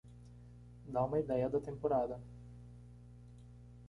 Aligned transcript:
Dá 0.87 1.03
uma 1.05 1.19
ideia 1.19 1.47
da 1.47 1.59
temporada. 1.59 2.19